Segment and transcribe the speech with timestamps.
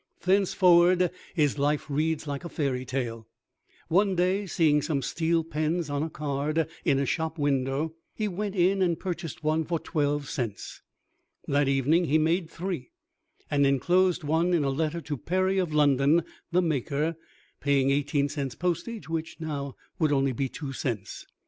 [0.21, 3.27] Thenceforward his life reads like a fairy tale.
[3.87, 8.55] One day, seeing some steel pens on a card, in a shop window, he went
[8.55, 10.81] in and purchased one for twelve cents.
[11.47, 12.89] That evening he made three,
[13.51, 17.15] and enclosed one in a letter to Perry of London, the maker,
[17.59, 21.27] paying eighteen cents' postage, which now would be only two cents.